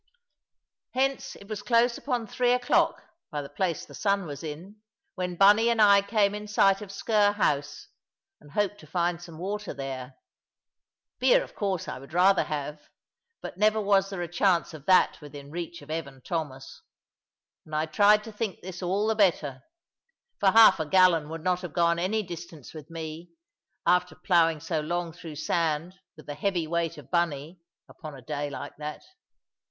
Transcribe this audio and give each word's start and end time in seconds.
Hence 0.95 1.35
it 1.35 1.47
was 1.47 1.61
close 1.61 1.95
upon 1.95 2.25
three 2.25 2.53
o'clock, 2.53 3.03
by 3.29 3.43
the 3.43 3.49
place 3.49 3.85
the 3.85 3.93
sun 3.93 4.25
was 4.25 4.41
in, 4.43 4.77
when 5.13 5.35
Bunny 5.35 5.69
and 5.69 5.79
I 5.79 6.01
came 6.01 6.33
in 6.33 6.47
sight 6.47 6.81
of 6.81 6.89
Sker 6.91 7.33
house, 7.35 7.89
and 8.39 8.49
hoped 8.53 8.79
to 8.79 8.87
find 8.87 9.21
some 9.21 9.37
water 9.37 9.75
there. 9.75 10.15
Beer, 11.19 11.43
of 11.43 11.53
course, 11.53 11.87
I 11.87 11.99
would 11.99 12.15
rather 12.15 12.45
have; 12.45 12.81
but 13.43 13.59
never 13.59 13.79
was 13.79 14.09
there 14.09 14.23
a 14.23 14.27
chance 14.27 14.73
of 14.73 14.87
that 14.87 15.21
within 15.21 15.51
reach 15.51 15.83
of 15.83 15.91
Evan 15.91 16.21
Thomas. 16.23 16.81
And 17.63 17.75
I 17.75 17.85
tried 17.85 18.23
to 18.23 18.31
think 18.31 18.61
this 18.61 18.81
all 18.81 19.05
the 19.05 19.13
better; 19.13 19.61
for 20.39 20.49
half 20.49 20.79
a 20.79 20.85
gallon 20.87 21.29
would 21.29 21.43
not 21.43 21.61
have 21.61 21.73
gone 21.73 21.99
any 21.99 22.23
distance 22.23 22.73
with 22.73 22.89
me, 22.89 23.29
after 23.85 24.15
ploughing 24.15 24.61
so 24.61 24.79
long 24.81 25.11
through 25.13 25.35
sand, 25.35 25.99
with 26.17 26.25
the 26.25 26.33
heavy 26.33 26.65
weight 26.65 26.97
of 26.97 27.11
Bunny, 27.11 27.59
upon 27.87 28.15
a 28.15 28.21
day 28.23 28.49
like 28.49 28.75
that. 28.77 29.03